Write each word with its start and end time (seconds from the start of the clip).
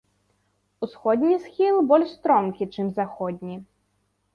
Усходні 0.87 1.39
схіл 1.45 1.75
больш 1.95 2.09
стромкі, 2.19 2.63
чым 2.75 2.87
заходні. 3.01 3.65